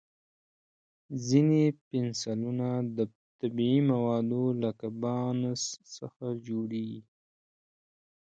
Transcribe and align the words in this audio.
ځینې 1.27 1.63
پنسلونه 1.87 2.67
د 2.97 2.99
طبیعي 3.39 3.79
موادو 3.91 4.43
لکه 4.63 4.87
بانس 5.01 5.61
څخه 5.95 6.25
جوړېږي. 6.47 7.01